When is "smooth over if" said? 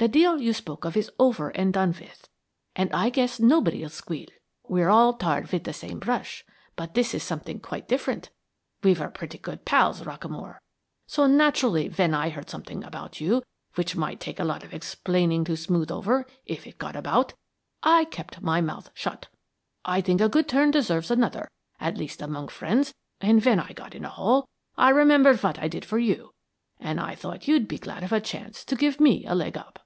15.54-16.66